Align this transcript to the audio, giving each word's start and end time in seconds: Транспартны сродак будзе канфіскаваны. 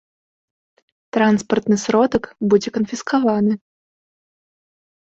Транспартны 1.17 1.77
сродак 1.85 2.23
будзе 2.49 2.69
канфіскаваны. 2.81 3.53